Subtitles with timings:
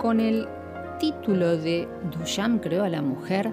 [0.00, 0.48] Con el
[0.98, 3.52] título de Duchamp creó a la mujer,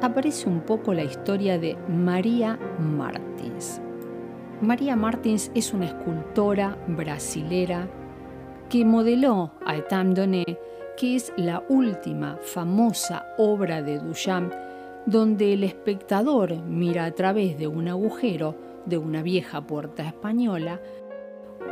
[0.00, 3.80] aparece un poco la historia de María Martins.
[4.60, 7.88] María Martins es una escultora brasilera
[8.70, 10.44] que modeló a Etam Doné,
[10.96, 14.52] que es la última famosa obra de Duchamp,
[15.04, 18.54] donde el espectador mira a través de un agujero
[18.86, 20.80] de una vieja puerta española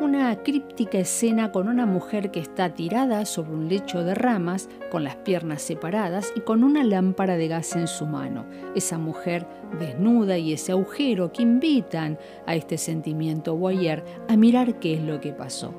[0.01, 5.05] una críptica escena con una mujer que está tirada sobre un lecho de ramas, con
[5.05, 8.45] las piernas separadas y con una lámpara de gas en su mano.
[8.75, 9.47] Esa mujer
[9.79, 15.21] desnuda y ese agujero que invitan a este sentimiento voyeur a mirar qué es lo
[15.21, 15.75] que pasó.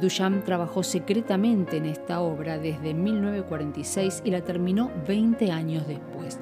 [0.00, 6.38] Duchamp trabajó secretamente en esta obra desde 1946 y la terminó 20 años después.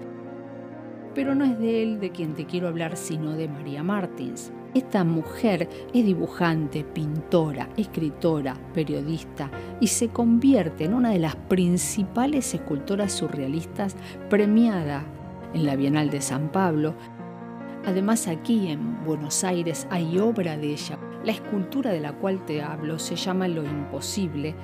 [1.16, 4.52] Pero no es de él de quien te quiero hablar, sino de María Martins.
[4.74, 9.50] Esta mujer es dibujante, pintora, escritora, periodista
[9.80, 13.96] y se convierte en una de las principales escultoras surrealistas
[14.28, 15.06] premiada
[15.54, 16.94] en la Bienal de San Pablo.
[17.86, 20.98] Además aquí en Buenos Aires hay obra de ella.
[21.24, 24.54] La escultura de la cual te hablo se llama Lo Imposible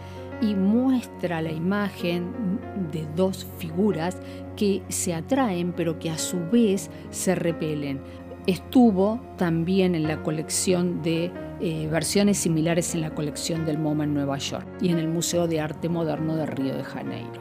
[0.42, 4.18] y muestra la imagen de dos figuras
[4.56, 8.00] que se atraen pero que a su vez se repelen.
[8.46, 14.14] Estuvo también en la colección de eh, versiones similares en la colección del MoMA en
[14.14, 17.40] Nueva York y en el Museo de Arte Moderno de Río de Janeiro.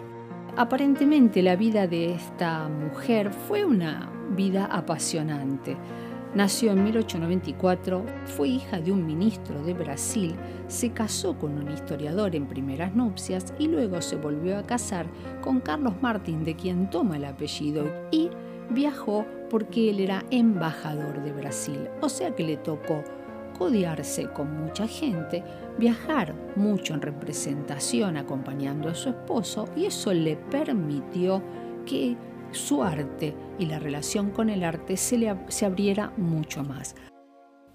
[0.57, 5.75] Aparentemente la vida de esta mujer fue una vida apasionante.
[6.33, 10.33] Nació en 1894, fue hija de un ministro de Brasil,
[10.67, 15.07] se casó con un historiador en primeras nupcias y luego se volvió a casar
[15.41, 18.29] con Carlos Martín, de quien toma el apellido, y
[18.69, 23.03] viajó porque él era embajador de Brasil, o sea que le tocó
[23.57, 25.43] codiarse con mucha gente,
[25.77, 31.43] viajar mucho en representación acompañando a su esposo y eso le permitió
[31.85, 32.15] que
[32.51, 36.95] su arte y la relación con el arte se, le, se abriera mucho más.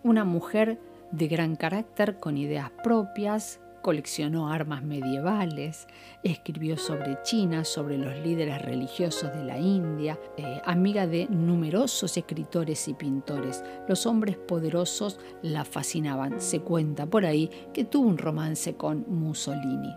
[0.02, 0.80] Una mujer
[1.12, 5.86] de gran carácter, con ideas propias, coleccionó armas medievales,
[6.24, 12.88] escribió sobre China, sobre los líderes religiosos de la India, eh, amiga de numerosos escritores
[12.88, 13.62] y pintores.
[13.86, 16.40] Los hombres poderosos la fascinaban.
[16.40, 19.94] Se cuenta por ahí que tuvo un romance con Mussolini.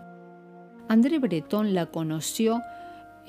[0.88, 2.62] André Breton la conoció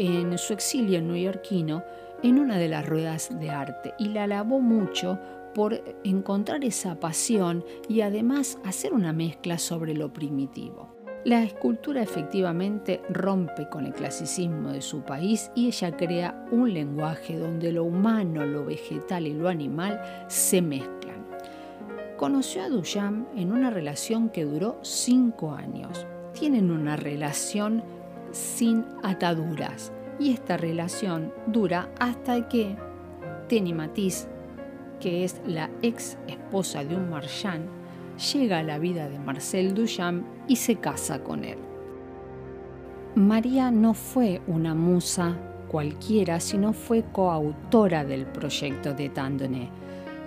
[0.01, 1.83] en su exilio neoyorquino
[2.23, 5.19] en una de las ruedas de arte y la alabó mucho
[5.53, 10.89] por encontrar esa pasión y además hacer una mezcla sobre lo primitivo.
[11.23, 17.37] La escultura efectivamente rompe con el clasicismo de su país y ella crea un lenguaje
[17.37, 21.27] donde lo humano, lo vegetal y lo animal se mezclan.
[22.17, 26.07] Conoció a Duchamp en una relación que duró cinco años.
[26.33, 27.83] Tienen una relación
[28.31, 32.75] sin ataduras y esta relación dura hasta que
[33.47, 34.27] Tenny Matisse
[35.01, 37.67] que es la ex esposa de un marchand,
[38.33, 41.57] llega a la vida de Marcel Duchamp y se casa con él.
[43.15, 45.35] María no fue una musa
[45.67, 49.69] cualquiera, sino fue coautora del proyecto de Tandonnet.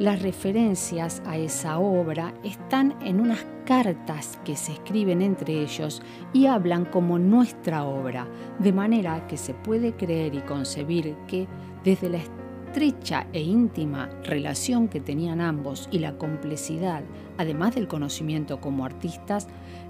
[0.00, 6.46] Las referencias a esa obra están en unas cartas que se escriben entre ellos y
[6.46, 8.26] hablan como nuestra obra,
[8.58, 11.46] de manera que se puede creer y concebir que
[11.84, 17.04] desde la estrecha e íntima relación que tenían ambos y la complejidad,
[17.38, 19.46] además del conocimiento como artistas,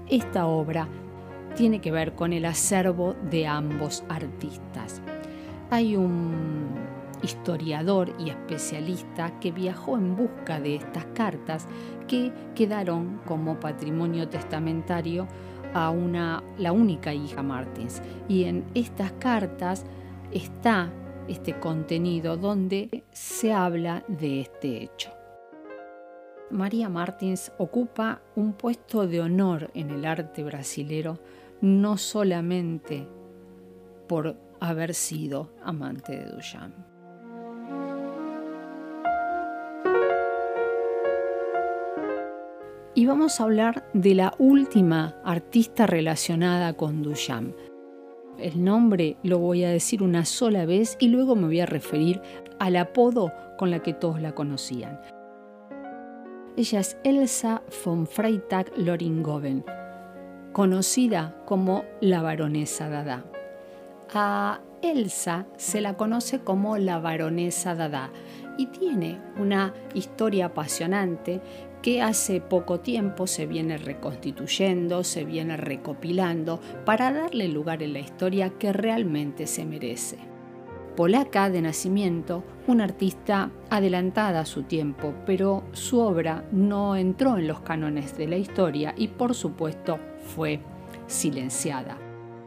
[0.07, 0.87] esta obra
[1.55, 5.01] tiene que ver con el acervo de ambos artistas.
[5.71, 6.94] Hay un
[7.25, 11.67] historiador y especialista que viajó en busca de estas cartas
[12.07, 15.27] que quedaron como patrimonio testamentario
[15.73, 18.01] a una, la única hija Martins.
[18.29, 19.85] Y en estas cartas
[20.31, 20.89] está
[21.27, 25.11] este contenido donde se habla de este hecho.
[26.51, 31.19] María Martins ocupa un puesto de honor en el arte brasilero
[31.61, 33.07] no solamente
[34.07, 36.94] por haber sido amante de Duchamp.
[43.05, 47.55] Y vamos a hablar de la última artista relacionada con Duchamp,
[48.39, 52.19] el nombre lo voy a decir una sola vez y luego me voy a referir
[52.57, 54.99] al apodo con la que todos la conocían.
[56.57, 59.63] Ella es Elsa von Freytag Loringoven,
[60.51, 63.23] conocida como la baronesa Dada.
[64.15, 68.09] A Elsa se la conoce como la baronesa Dada
[68.57, 71.41] y tiene una historia apasionante
[71.85, 77.99] que hace poco tiempo se viene reconstituyendo, se viene recopilando para darle lugar en la
[77.99, 80.17] historia que realmente se merece.
[80.95, 87.47] Polaca de nacimiento, una artista adelantada a su tiempo, pero su obra no entró en
[87.47, 89.99] los cánones de la historia y por supuesto
[90.35, 90.61] fue
[91.05, 91.99] silenciada.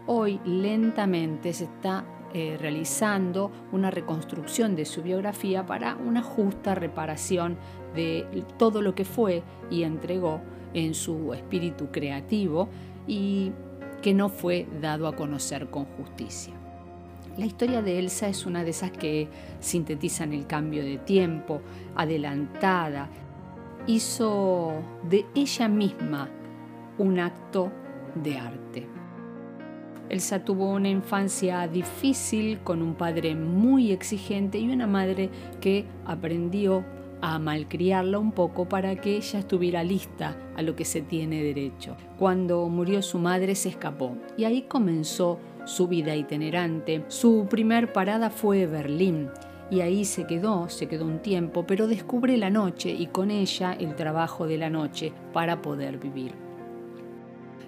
[0.08, 2.04] Hoy lentamente se está
[2.34, 7.56] eh, realizando una reconstrucción de su biografía para una justa reparación
[7.94, 10.40] de todo lo que fue y entregó
[10.74, 12.68] en su espíritu creativo
[13.06, 13.52] y
[14.02, 16.54] que no fue dado a conocer con justicia.
[17.36, 19.28] La historia de Elsa es una de esas que
[19.60, 21.60] sintetizan el cambio de tiempo,
[21.94, 23.08] adelantada,
[23.86, 24.72] hizo
[25.08, 26.28] de ella misma
[26.98, 27.70] un acto
[28.16, 28.86] de arte.
[30.08, 35.30] Elsa tuvo una infancia difícil con un padre muy exigente y una madre
[35.60, 36.84] que aprendió
[37.20, 41.96] a malcriarla un poco para que ella estuviera lista a lo que se tiene derecho.
[42.18, 47.04] Cuando murió su madre se escapó y ahí comenzó su vida itinerante.
[47.08, 49.28] Su primer parada fue Berlín
[49.70, 53.74] y ahí se quedó, se quedó un tiempo, pero descubre la noche y con ella
[53.74, 56.48] el trabajo de la noche para poder vivir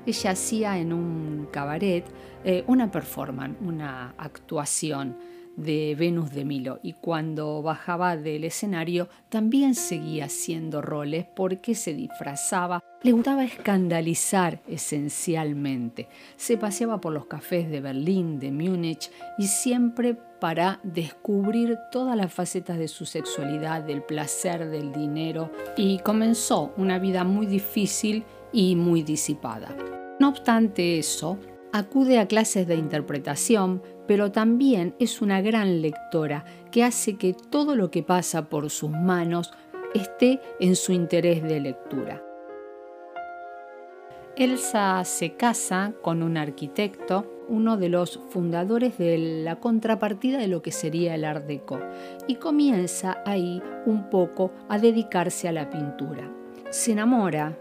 [0.07, 2.05] ella hacía en un cabaret
[2.45, 5.17] eh, una performance, una actuación
[5.57, 11.95] de Venus de Milo y cuando bajaba del escenario también seguía haciendo roles porque se
[11.95, 16.09] disfrazaba, le gustaba escandalizar esencialmente.
[16.37, 22.33] Se paseaba por los cafés de Berlín, de Múnich y siempre para descubrir todas las
[22.33, 28.77] facetas de su sexualidad, del placer, del dinero y comenzó una vida muy difícil y
[28.77, 29.77] muy disipada.
[30.19, 31.39] No obstante eso,
[31.73, 37.77] acude a clases de interpretación, pero también es una gran lectora que hace que todo
[37.77, 39.53] lo que pasa por sus manos
[39.95, 42.23] esté en su interés de lectura.
[44.37, 50.63] Elsa se casa con un arquitecto, uno de los fundadores de la contrapartida de lo
[50.63, 51.81] que sería el Art Deco,
[52.27, 56.31] y comienza ahí un poco a dedicarse a la pintura.
[56.71, 57.59] Se enamora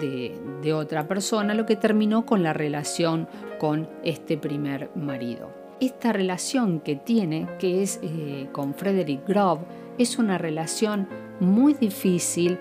[0.00, 3.28] de, otra persona, lo que terminó con la relación
[3.58, 5.50] con este primer marido.
[5.80, 9.62] Esta relación que tiene, que es eh, con Frederick Grove,
[9.98, 11.08] es una relación
[11.40, 12.58] muy difícil,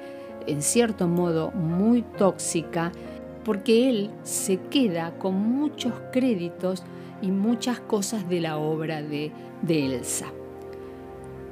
[0.47, 2.91] en cierto modo muy tóxica,
[3.43, 6.83] porque él se queda con muchos créditos
[7.21, 9.31] y muchas cosas de la obra de
[9.67, 10.27] Elsa.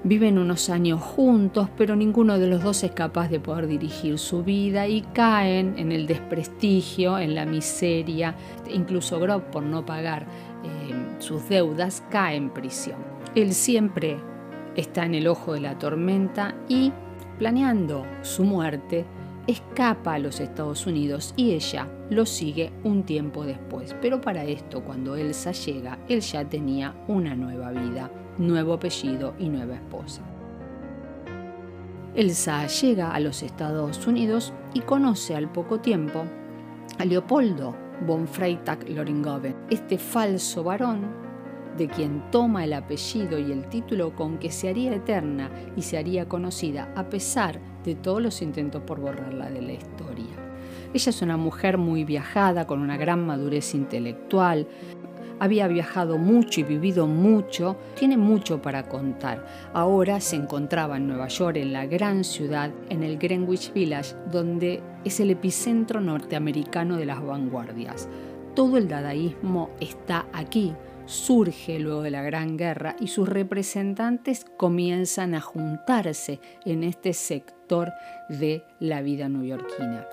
[0.06, 4.44] Viven unos años juntos, pero ninguno de los dos es capaz de poder dirigir su
[4.44, 8.36] vida y caen en el desprestigio, en la miseria.
[8.70, 10.24] Incluso Grob, por no pagar
[10.66, 12.98] eh, sus deudas, cae en prisión.
[13.34, 14.18] Él siempre
[14.76, 16.92] está en el ojo de la tormenta y,
[17.40, 19.06] planeando su muerte,
[19.48, 23.96] escapa a los Estados Unidos y ella lo sigue un tiempo después.
[24.02, 29.50] Pero para esto, cuando Elsa llega, él ya tenía una nueva vida nuevo apellido y
[29.50, 30.22] nueva esposa.
[32.16, 36.26] Elsa llega a los Estados Unidos y conoce al poco tiempo
[37.00, 37.76] a Leopoldo
[38.06, 41.24] von Freytag Loringoven, este falso varón
[41.78, 45.98] de quien toma el apellido y el título con que se haría eterna y se
[45.98, 50.36] haría conocida a pesar de todos los intentos por borrarla de la historia.
[50.94, 54.68] Ella es una mujer muy viajada, con una gran madurez intelectual,
[55.40, 59.46] había viajado mucho y vivido mucho, tiene mucho para contar.
[59.74, 64.82] Ahora se encontraba en Nueva York, en la gran ciudad, en el Greenwich Village, donde
[65.04, 68.08] es el epicentro norteamericano de las vanguardias.
[68.56, 70.74] Todo el dadaísmo está aquí,
[71.06, 77.92] surge luego de la Gran Guerra y sus representantes comienzan a juntarse en este sector
[78.30, 80.06] de la vida neoyorquina.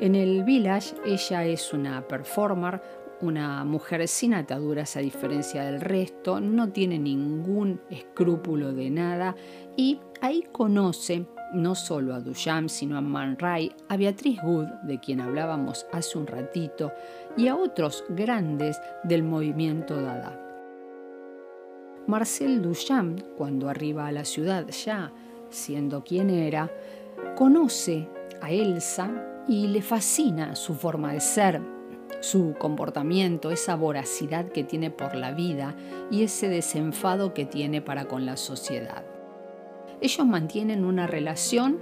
[0.00, 2.80] En el Village ella es una performer,
[3.22, 9.36] una mujer sin ataduras a diferencia del resto, no tiene ningún escrúpulo de nada
[9.76, 15.00] y ahí conoce no solo a Duchamp, sino a Man Ray, a Beatriz Wood, de
[15.00, 16.92] quien hablábamos hace un ratito,
[17.36, 20.38] y a otros grandes del movimiento Dada.
[22.06, 25.12] Marcel Duchamp, cuando arriba a la ciudad ya
[25.48, 26.70] siendo quien era,
[27.36, 28.08] conoce
[28.40, 31.60] a Elsa y le fascina su forma de ser,
[32.20, 35.74] su comportamiento, esa voracidad que tiene por la vida
[36.10, 39.04] y ese desenfado que tiene para con la sociedad.
[40.00, 41.78] Ellos mantienen una relación,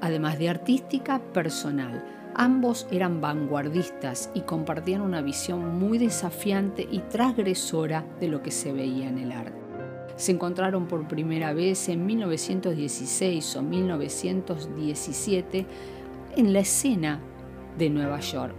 [0.00, 2.04] además de artística, personal.
[2.34, 8.72] Ambos eran vanguardistas y compartían una visión muy desafiante y transgresora de lo que se
[8.72, 9.60] veía en el arte.
[10.16, 15.66] Se encontraron por primera vez en 1916 o 1917
[16.36, 17.20] en la escena
[17.78, 18.54] de Nueva York.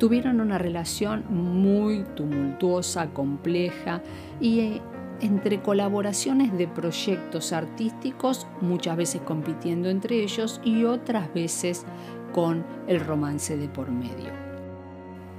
[0.00, 4.00] Tuvieron una relación muy tumultuosa, compleja
[4.40, 4.82] y eh,
[5.20, 11.84] entre colaboraciones de proyectos artísticos, muchas veces compitiendo entre ellos y otras veces
[12.32, 14.30] con el romance de por medio.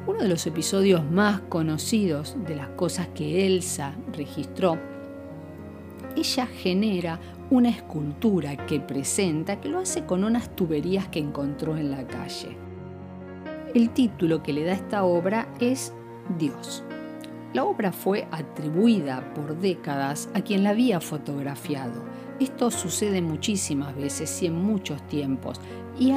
[0.06, 4.78] Uno de los episodios más conocidos de las cosas que Elsa registró,
[6.16, 11.90] ella genera una escultura que presenta, que lo hace con unas tuberías que encontró en
[11.90, 12.71] la calle.
[13.74, 15.94] El título que le da esta obra es
[16.38, 16.84] Dios.
[17.54, 22.04] La obra fue atribuida por décadas a quien la había fotografiado.
[22.42, 25.62] Esto sucede muchísimas veces y en muchos tiempos,
[25.98, 26.12] y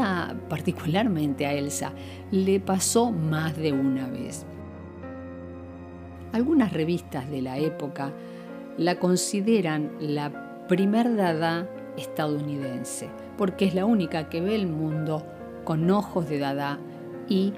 [0.49, 1.93] particularmente a Elsa
[2.33, 4.45] le pasó más de una vez.
[6.33, 8.13] Algunas revistas de la época
[8.79, 13.09] la consideran la primer dada estadounidense,
[13.39, 15.25] porque es la única que ve el mundo
[15.63, 16.81] con ojos de dada
[17.28, 17.52] y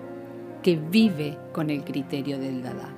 [0.63, 2.93] que vive con el criterio del dada.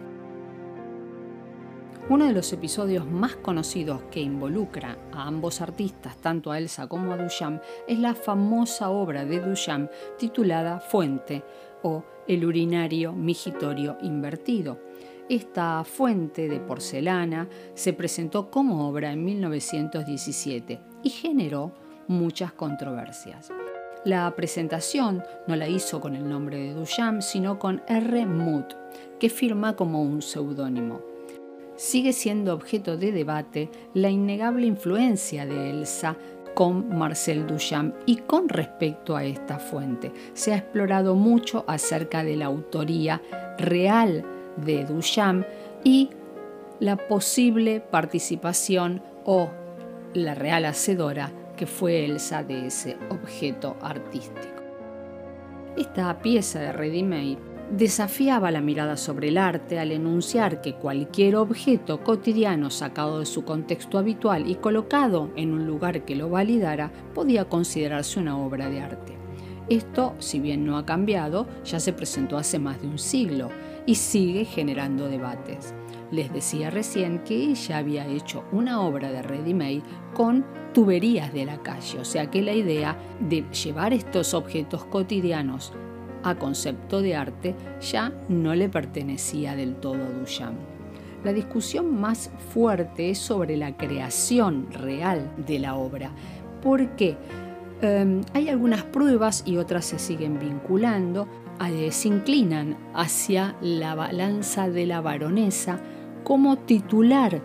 [2.10, 7.12] Uno de los episodios más conocidos que involucra a ambos artistas, tanto a Elsa como
[7.12, 11.44] a Duchamp, es la famosa obra de Duchamp titulada Fuente
[11.82, 14.80] o El urinario migitorio invertido.
[15.28, 21.74] Esta fuente de porcelana se presentó como obra en 1917 y generó
[22.06, 23.52] muchas controversias.
[24.08, 28.24] La presentación no la hizo con el nombre de Duchamp, sino con R.
[28.24, 28.64] Mood,
[29.20, 31.02] que firma como un seudónimo
[31.76, 36.16] sigue siendo objeto de debate la innegable influencia de Elsa
[36.54, 40.10] con Marcel Duchamp y con respecto a esta fuente.
[40.32, 43.20] Se ha explorado mucho acerca de la autoría
[43.58, 44.24] real
[44.56, 45.46] de Duchamp
[45.84, 46.08] y
[46.80, 49.50] la posible participación o
[50.14, 54.62] la real hacedora que fue Elsa de ese objeto artístico.
[55.76, 57.36] Esta pieza de Ready
[57.76, 63.44] desafiaba la mirada sobre el arte al enunciar que cualquier objeto cotidiano sacado de su
[63.44, 68.80] contexto habitual y colocado en un lugar que lo validara podía considerarse una obra de
[68.80, 69.18] arte.
[69.68, 73.50] Esto, si bien no ha cambiado, ya se presentó hace más de un siglo
[73.84, 75.74] y sigue generando debates.
[76.10, 79.82] Les decía recién que ella había hecho una obra de ready-made
[80.14, 85.72] con tuberías de la calle, o sea que la idea de llevar estos objetos cotidianos
[86.22, 90.58] a concepto de arte ya no le pertenecía del todo a Duchamp.
[91.24, 96.10] La discusión más fuerte es sobre la creación real de la obra,
[96.62, 97.16] porque
[97.82, 101.26] em, hay algunas pruebas y otras se siguen vinculando,
[101.66, 105.80] eh, se inclinan hacia la balanza de la baronesa
[106.28, 107.40] como titular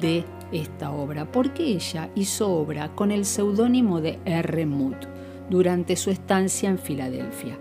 [0.00, 4.64] de esta obra, porque ella hizo obra con el seudónimo de R.
[4.64, 4.94] Mood
[5.50, 7.58] durante su estancia en Filadelfia.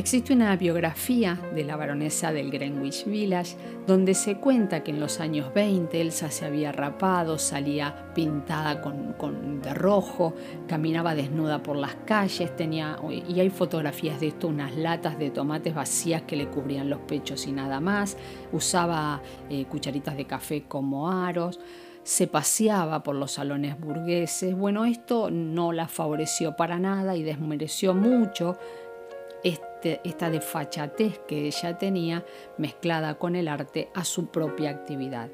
[0.00, 3.54] Existe una biografía de la baronesa del Greenwich Village
[3.86, 9.60] donde se cuenta que en los años 20 Elsa se había rapado, salía pintada con,
[9.60, 10.32] de rojo,
[10.66, 12.96] caminaba desnuda por las calles, tenía,
[13.28, 17.46] y hay fotografías de esto, unas latas de tomates vacías que le cubrían los pechos
[17.46, 18.16] y nada más,
[18.52, 21.60] usaba eh, cucharitas de café como aros
[22.02, 24.56] se paseaba por los salones burgueses.
[24.56, 28.56] Bueno, esto no la favoreció para nada y desmereció mucho
[29.80, 32.22] este, esta desfachatez que ella tenía
[32.58, 35.30] mezclada con el arte a su propia actividad.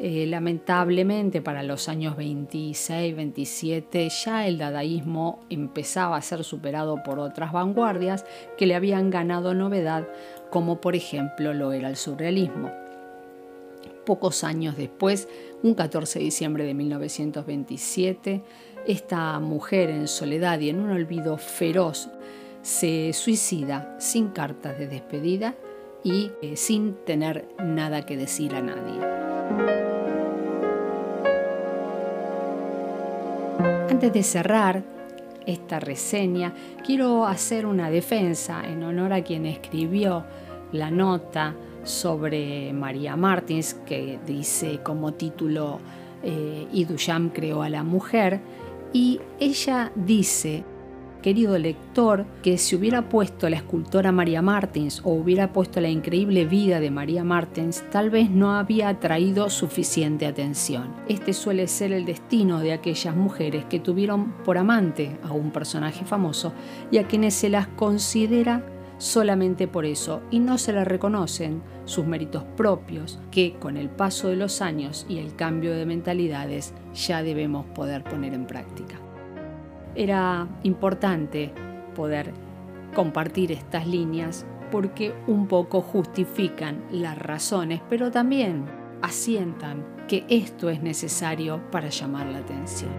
[0.00, 7.20] Eh, lamentablemente para los años 26, 27 ya el dadaísmo empezaba a ser superado por
[7.20, 8.24] otras vanguardias
[8.58, 10.08] que le habían ganado novedad,
[10.50, 12.72] como por ejemplo lo era el surrealismo.
[14.04, 15.28] Pocos años después,
[15.62, 18.42] un 14 de diciembre de 1927,
[18.88, 22.10] esta mujer en soledad y en un olvido feroz
[22.64, 25.54] se suicida sin cartas de despedida
[26.02, 29.00] y eh, sin tener nada que decir a nadie.
[33.90, 34.82] Antes de cerrar
[35.44, 36.54] esta reseña,
[36.86, 40.24] quiero hacer una defensa en honor a quien escribió
[40.72, 45.80] la nota sobre María Martins, que dice como título
[46.22, 48.40] eh, Y Duchamp creó a la mujer,
[48.94, 50.64] y ella dice
[51.24, 56.44] querido lector que si hubiera puesto la escultora María Martins o hubiera puesto la increíble
[56.44, 60.94] vida de María Martins, tal vez no había atraído suficiente atención.
[61.08, 66.04] Este suele ser el destino de aquellas mujeres que tuvieron por amante a un personaje
[66.04, 66.52] famoso
[66.90, 68.62] y a quienes se las considera
[68.98, 74.28] solamente por eso y no se le reconocen sus méritos propios que con el paso
[74.28, 79.03] de los años y el cambio de mentalidades ya debemos poder poner en práctica.
[79.94, 81.52] Era importante
[81.94, 82.32] poder
[82.94, 88.64] compartir estas líneas porque un poco justifican las razones, pero también
[89.02, 92.90] asientan que esto es necesario para llamar la atención.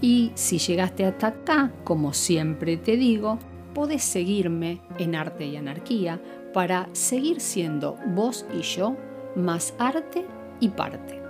[0.00, 3.38] Y si llegaste hasta acá, como siempre te digo,
[3.72, 6.20] podés seguirme en Arte y Anarquía
[6.52, 8.96] para seguir siendo vos y yo
[9.36, 10.26] más arte
[10.60, 11.21] y parte.